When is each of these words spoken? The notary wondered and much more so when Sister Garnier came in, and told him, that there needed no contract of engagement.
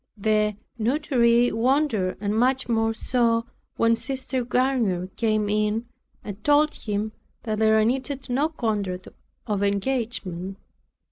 The 0.17 0.55
notary 0.79 1.51
wondered 1.51 2.17
and 2.19 2.35
much 2.35 2.67
more 2.67 2.91
so 2.91 3.45
when 3.77 3.95
Sister 3.95 4.43
Garnier 4.43 5.09
came 5.15 5.47
in, 5.47 5.85
and 6.23 6.43
told 6.43 6.73
him, 6.73 7.11
that 7.43 7.59
there 7.59 7.85
needed 7.85 8.27
no 8.27 8.49
contract 8.49 9.09
of 9.45 9.61
engagement. 9.61 10.57